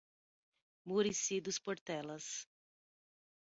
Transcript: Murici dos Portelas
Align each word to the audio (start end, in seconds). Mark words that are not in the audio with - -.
Murici 0.87 1.37
dos 1.41 1.59
Portelas 1.59 2.25